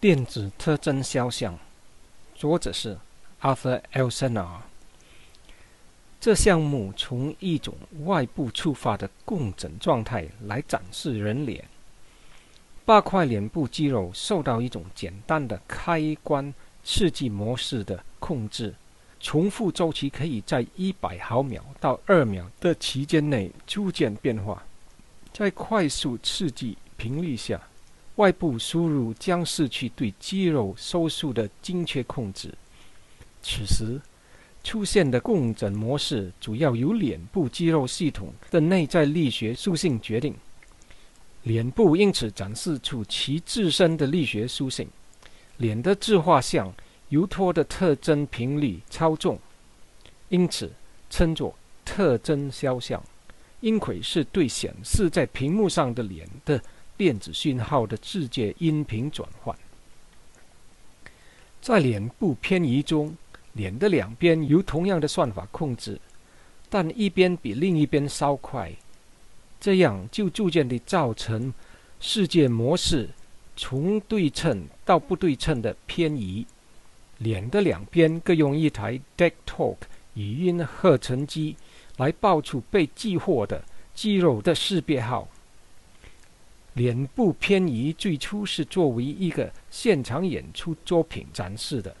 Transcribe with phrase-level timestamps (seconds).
[0.00, 1.58] 电子特征肖像，
[2.32, 2.96] 作者是
[3.40, 4.60] Arthur Elsenar
[6.20, 7.74] 这项目从一种
[8.04, 11.64] 外部触发的共振状态来展示人脸。
[12.84, 16.54] 八块脸部肌肉受到一种简单的开关
[16.84, 18.72] 刺激模式的控制，
[19.18, 24.62] 重复周期可以在一百毫秒到二秒的期间内逐渐变化。
[25.32, 27.60] 在快速刺激频率下。
[28.18, 32.52] 外部输入将失去对肌肉收缩的精确控制。
[33.42, 34.00] 此时
[34.64, 40.34] 出现的共振模式主要由脸部肌肉系统的内在力学属性决定。
[41.44, 44.88] 脸部因此展示出其自身的力学属性。
[45.58, 46.74] 脸的自画像
[47.10, 49.38] 由托的特征频率操纵，
[50.28, 50.70] 因此
[51.08, 53.00] 称作特征肖像。
[53.60, 56.60] 音轨是对显示在屏幕上的脸的。
[56.98, 59.56] 电子讯号的直接音频转换，
[61.62, 63.16] 在脸部偏移中，
[63.52, 66.00] 脸的两边由同样的算法控制，
[66.68, 68.72] 但一边比另一边稍快，
[69.60, 71.54] 这样就逐渐地造成
[72.00, 73.08] 世界模式
[73.56, 76.44] 从对称到不对称的偏移。
[77.18, 79.76] 脸的两边各用一台 Deck Talk
[80.14, 81.56] 语音合成机
[81.96, 83.62] 来报出被激活的
[83.94, 85.28] 肌肉的识别号。
[86.78, 91.94] 脸部偏移最初是作为一个现场演出作品展示的。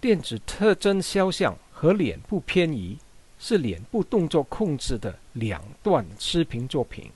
[0.00, 2.98] 电子特征肖像和脸部偏移
[3.38, 7.08] 是脸部动作控制的两段视频作品。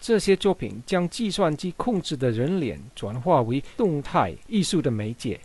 [0.00, 5.40] 这些作品将计算机控制的人脸转化为动态艺术的媒介。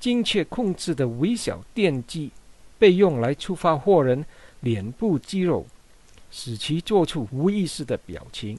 [0.00, 2.30] 精确控制的微小电机
[2.78, 4.24] 被用来触发货人
[4.60, 5.66] 脸部肌肉，
[6.30, 8.58] 使其做出无意识的表情。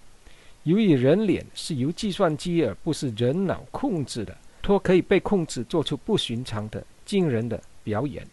[0.65, 8.25] 由于人脸是由计算机而不是人脑控制的，托可以被控制做出不寻常的、惊人的表演。